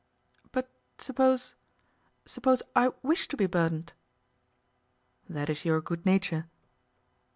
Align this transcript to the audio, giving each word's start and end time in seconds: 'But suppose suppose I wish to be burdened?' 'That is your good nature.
'But 0.51 0.67
suppose 0.97 1.53
suppose 2.25 2.63
I 2.75 2.91
wish 3.03 3.27
to 3.27 3.37
be 3.37 3.45
burdened?' 3.45 3.93
'That 5.29 5.51
is 5.51 5.63
your 5.63 5.79
good 5.79 6.07
nature. 6.07 6.49